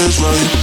[0.00, 0.59] feels right.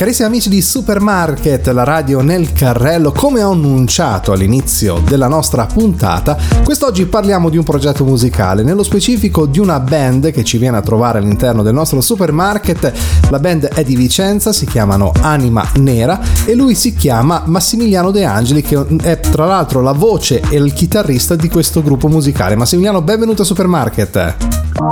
[0.00, 6.38] Carissimi amici di Supermarket, la radio nel carrello, come ho annunciato all'inizio della nostra puntata,
[6.64, 10.80] quest'oggi parliamo di un progetto musicale, nello specifico di una band che ci viene a
[10.80, 12.92] trovare all'interno del nostro supermarket.
[13.28, 18.24] La band è di Vicenza, si chiamano Anima Nera e lui si chiama Massimiliano De
[18.24, 22.56] Angeli che è tra l'altro la voce e il chitarrista di questo gruppo musicale.
[22.56, 24.36] Massimiliano, benvenuto a Supermarket.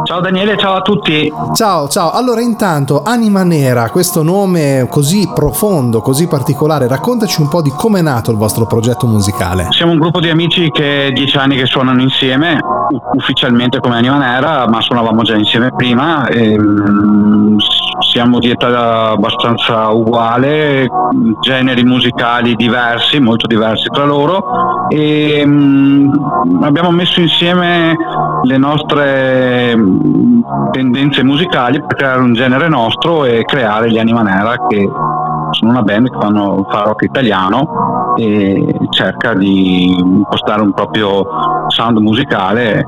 [0.05, 1.33] Ciao Daniele, ciao a tutti.
[1.55, 2.11] Ciao, ciao.
[2.11, 6.89] Allora, intanto, Anima Nera, questo nome così profondo, così particolare.
[6.89, 9.69] Raccontaci un po' di come è nato il vostro progetto musicale.
[9.71, 12.59] Siamo un gruppo di amici che dieci anni che suonano insieme,
[13.15, 16.27] ufficialmente come Anima Nera, ma suonavamo già insieme prima.
[16.27, 17.59] E, mm,
[18.01, 20.89] siamo di età abbastanza uguale,
[21.41, 26.11] generi musicali diversi, molto diversi tra loro e um,
[26.63, 27.97] abbiamo messo insieme
[28.43, 34.57] le nostre mm, tendenze musicali per creare un genere nostro e creare gli Anima Nera
[34.69, 34.88] che
[35.51, 41.27] sono una band che fanno fa rock italiano e cerca di impostare un proprio
[41.69, 42.85] sound musicale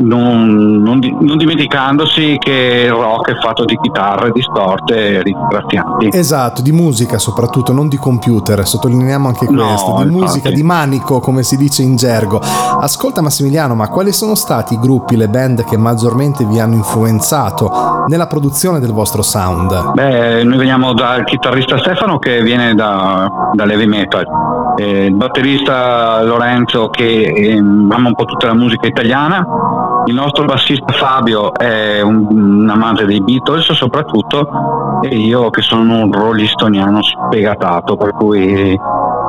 [0.00, 6.10] non, non, non, dimenticandosi che il rock è fatto di chitarre distorte e ringrazianti.
[6.12, 11.20] Esatto, di musica soprattutto, non di computer, sottolineiamo anche questo, no, di musica, di manico
[11.20, 12.40] come si dice in gergo.
[12.40, 18.04] Ascolta Massimiliano, ma quali sono stati i gruppi, le band che maggiormente vi hanno influenzato
[18.06, 19.92] nella produzione del vostro sound?
[19.92, 24.24] Beh, noi veniamo dal chitarrista Stefano che viene da, dall'heavy metal,
[24.76, 29.44] eh, il batterista Lorenzo che eh, ama un po' tutta la musica italiana
[30.08, 35.98] il nostro bassista Fabio è un, un amante dei Beatles soprattutto e io che sono
[36.04, 38.78] un rollistoniano spiegatato per cui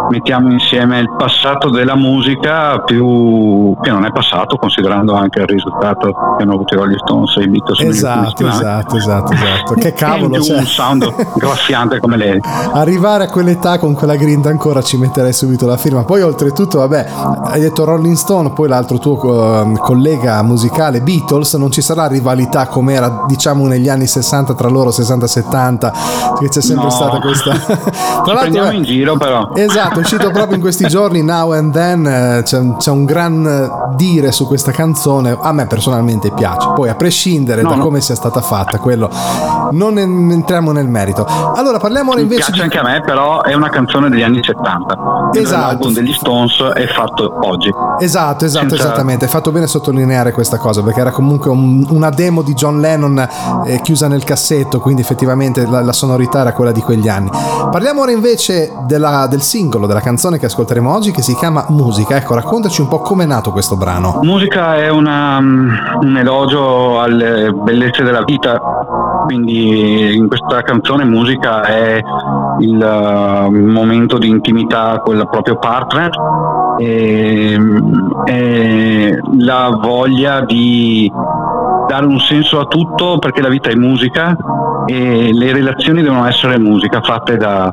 [0.09, 6.13] mettiamo insieme il passato della musica più che non è passato considerando anche il risultato
[6.37, 9.73] che hanno avuto i Rolling Stones e i Beatles esatto esatto, esatto esatto.
[9.75, 12.39] Che cavolo c'è un sound graffiante come lei.
[12.73, 16.03] Arrivare a quell'età con quella grinta ancora ci metterei subito la firma.
[16.03, 17.07] Poi oltretutto vabbè
[17.43, 22.67] hai detto Rolling Stone poi l'altro tuo uh, collega musicale Beatles non ci sarà rivalità
[22.67, 25.91] come era diciamo negli anni 60 tra loro 60-70
[26.39, 26.91] che c'è sempre no.
[26.91, 27.53] stata questa.
[28.23, 29.51] Tra l'altro in giro però.
[29.53, 33.93] Esatto è uscito proprio in questi giorni Now and Then eh, c'è, c'è, un gran
[33.95, 36.69] dire su questa canzone a me personalmente piace.
[36.75, 37.83] Poi a prescindere no, da no.
[37.83, 39.09] come sia stata fatta quello
[39.71, 41.25] non entriamo nel merito.
[41.25, 42.61] Allora parliamo invece piace di...
[42.61, 45.61] anche a me però è una canzone degli anni 70 esatto.
[45.61, 47.69] l'album degli Stones è fatto oggi.
[47.99, 48.75] Esatto esatto Senza...
[48.75, 49.25] esattamente.
[49.25, 53.27] Hai fatto bene sottolineare questa cosa perché era comunque un, una demo di John Lennon
[53.65, 57.29] eh, chiusa nel cassetto quindi effettivamente la, la, sonorità era quella di quegli anni
[57.69, 62.15] parliamo ora invece della, del singolo della canzone che ascolteremo oggi che si chiama Musica.
[62.15, 64.19] Ecco, raccontaci un po' come è nato questo brano.
[64.23, 65.69] Musica è una, mm,
[66.01, 68.59] un elogio alle bellezze della vita,
[69.25, 72.01] quindi in questa canzone musica è
[72.59, 76.09] il uh, momento di intimità con il proprio partner
[76.77, 77.57] e,
[78.25, 81.11] e la voglia di
[81.87, 84.35] dare un senso a tutto perché la vita è musica
[84.89, 87.71] e le relazioni devono essere musica fatte da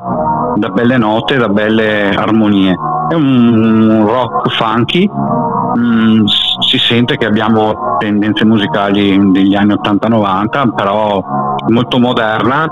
[0.56, 2.74] da belle note, da belle armonie.
[3.08, 6.24] È un rock funky, mm,
[6.60, 11.22] si sente che abbiamo tendenze musicali degli anni 80-90, però
[11.68, 12.66] molto moderna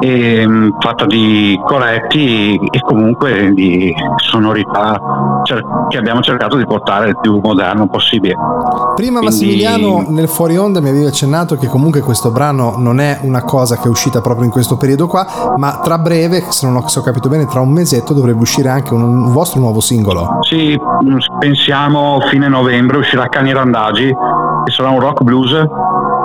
[0.00, 5.00] e mm, fatta di corretti e comunque di sonorità
[5.88, 8.34] che abbiamo cercato di portare il più moderno possibile.
[8.94, 9.26] Prima Quindi...
[9.26, 13.76] Massimiliano nel fuori onda mi avevi accennato che comunque questo brano non è una cosa
[13.76, 17.28] che è uscita proprio in questo periodo qua, ma tra breve, se non ho capito
[17.28, 20.38] bene, tra un mesetto dovrebbe uscire anche un vostro nuovo singolo.
[20.40, 20.78] Sì,
[21.38, 24.14] pensiamo fine novembre uscirà Cani Randagi,
[24.64, 25.52] che sarà un rock blues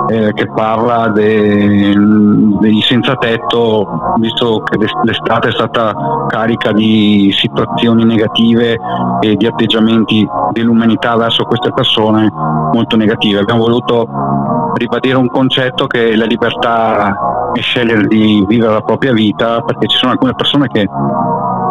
[0.07, 1.93] eh, che parla de,
[2.59, 5.93] degli senza tetto, visto che l'estate è stata
[6.27, 8.77] carica di situazioni negative
[9.21, 12.31] e di atteggiamenti dell'umanità verso queste persone
[12.73, 13.39] molto negative.
[13.39, 14.07] Abbiamo voluto
[14.75, 17.15] ribadire un concetto che è la libertà
[17.53, 20.85] è scegliere di vivere la propria vita, perché ci sono alcune persone che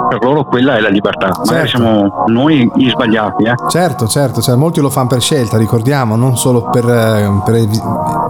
[0.08, 1.26] per loro quella è la libertà.
[1.26, 1.42] Certo.
[1.46, 3.44] Magari siamo noi gli sbagliati.
[3.44, 3.54] Eh?
[3.68, 6.84] Certo, certo, cioè, molti lo fanno per scelta, ricordiamo, non solo per,
[7.44, 7.54] per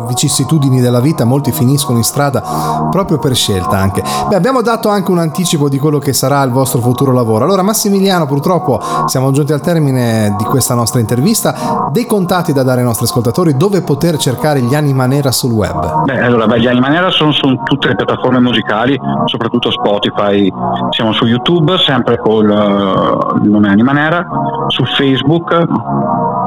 [0.04, 2.42] vicissitudini della vita molti finiscono in strada
[2.90, 4.02] proprio per scelta anche.
[4.28, 7.44] Beh, abbiamo dato anche un anticipo di quello che sarà il vostro futuro lavoro.
[7.44, 11.88] Allora Massimiliano, purtroppo siamo giunti al termine di questa nostra intervista.
[11.90, 16.04] Dei contatti da dare ai nostri ascoltatori dove poter cercare gli Anima Nera sul web?
[16.04, 20.50] Beh, allora, beh, gli Anima Nera sono su tutte le piattaforme musicali, soprattutto Spotify.
[20.90, 24.26] Siamo su YouTube, sempre con uh, nome Anima Nera,
[24.68, 25.66] su Facebook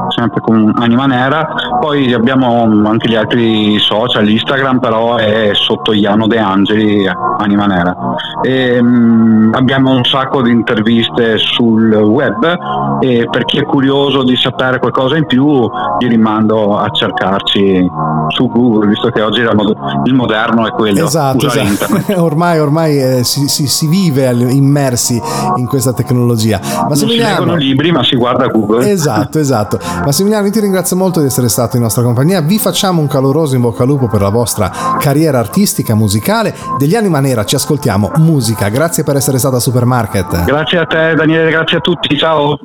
[0.08, 1.48] sempre con Anima Nera,
[1.80, 3.47] poi abbiamo anche gli altri
[3.78, 7.06] social, Instagram però è sotto Iano De Angeli,
[7.38, 7.96] Anima Nera.
[8.42, 12.56] E, um, abbiamo un sacco di interviste sul web
[13.00, 15.68] e per chi è curioso di sapere qualcosa in più
[15.98, 17.88] vi rimando a cercarci
[18.28, 21.06] su Google, visto che oggi il moderno è quello.
[21.06, 22.12] Esatto, esatto.
[22.22, 25.20] ormai, ormai eh, si, si, si, vive immersi
[25.56, 26.60] in questa tecnologia.
[26.62, 28.88] Ma non si leggono libri ma si guarda Google.
[28.90, 29.78] Esatto, esatto.
[30.04, 32.40] Massimiliano, ti ringrazio molto di essere stato in nostra compagnia.
[32.40, 36.54] Vi facciamo un caloroso in bocca al lupo per la vostra carriera artistica, musicale.
[36.78, 38.68] Degli Anima Nera ci ascoltiamo musica.
[38.68, 40.44] Grazie per essere stata a Supermarket.
[40.44, 42.16] Grazie a te, Daniele, grazie a tutti.
[42.16, 42.58] Ciao.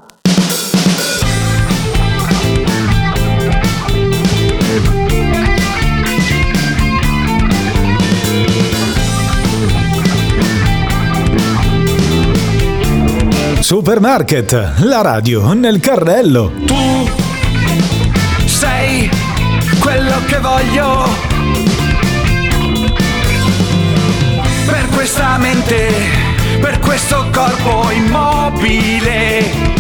[13.59, 16.51] Supermarket, la radio nel carrello.
[16.65, 17.22] Tu
[19.83, 21.09] quello che voglio.
[24.65, 25.89] Per questa mente,
[26.61, 29.72] per questo corpo immobile.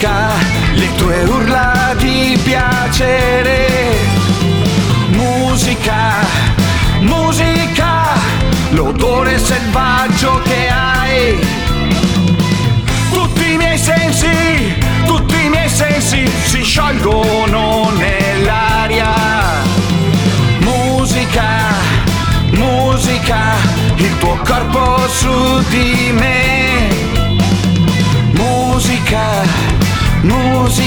[0.00, 0.49] Musica,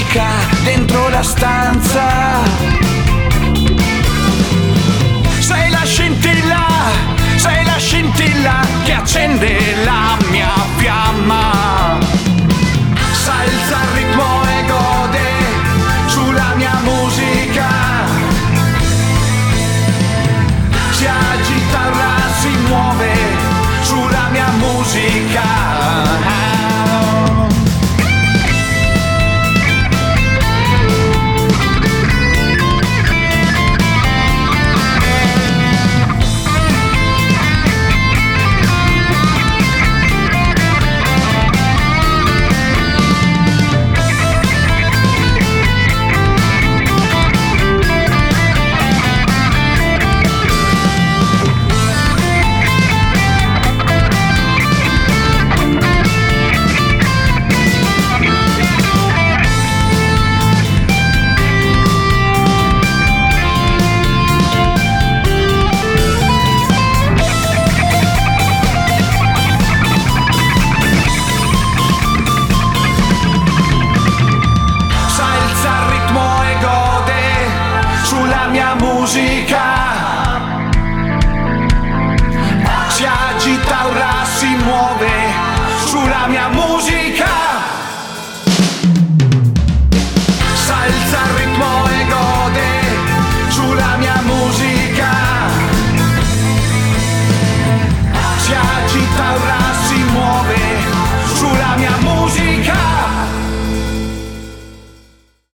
[0.04, 0.26] musica
[0.62, 2.13] dentro la stanza.